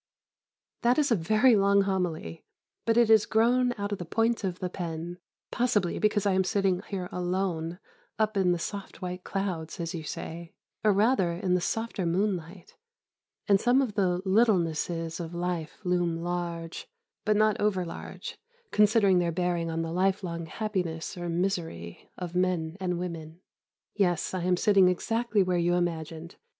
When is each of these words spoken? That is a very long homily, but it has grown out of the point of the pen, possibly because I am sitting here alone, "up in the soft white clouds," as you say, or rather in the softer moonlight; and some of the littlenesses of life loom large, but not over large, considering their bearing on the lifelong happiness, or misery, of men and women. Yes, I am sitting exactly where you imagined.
That 0.81 0.97
is 0.97 1.11
a 1.11 1.15
very 1.15 1.55
long 1.55 1.81
homily, 1.83 2.43
but 2.87 2.97
it 2.97 3.09
has 3.09 3.27
grown 3.27 3.71
out 3.77 3.91
of 3.91 3.99
the 3.99 4.03
point 4.05 4.43
of 4.43 4.57
the 4.57 4.67
pen, 4.67 5.19
possibly 5.51 5.99
because 5.99 6.25
I 6.25 6.31
am 6.33 6.43
sitting 6.43 6.81
here 6.87 7.07
alone, 7.11 7.77
"up 8.17 8.35
in 8.35 8.51
the 8.51 8.57
soft 8.57 9.03
white 9.03 9.23
clouds," 9.23 9.79
as 9.79 9.93
you 9.93 10.03
say, 10.03 10.55
or 10.83 10.91
rather 10.91 11.33
in 11.33 11.53
the 11.53 11.61
softer 11.61 12.07
moonlight; 12.07 12.75
and 13.47 13.61
some 13.61 13.79
of 13.79 13.93
the 13.93 14.23
littlenesses 14.25 15.19
of 15.19 15.35
life 15.35 15.77
loom 15.83 16.17
large, 16.17 16.87
but 17.23 17.35
not 17.37 17.61
over 17.61 17.85
large, 17.85 18.39
considering 18.71 19.19
their 19.19 19.31
bearing 19.31 19.69
on 19.69 19.83
the 19.83 19.91
lifelong 19.91 20.47
happiness, 20.47 21.15
or 21.15 21.29
misery, 21.29 22.09
of 22.17 22.33
men 22.33 22.75
and 22.79 22.97
women. 22.97 23.39
Yes, 23.93 24.33
I 24.33 24.41
am 24.45 24.57
sitting 24.57 24.87
exactly 24.87 25.43
where 25.43 25.59
you 25.59 25.75
imagined. 25.75 26.37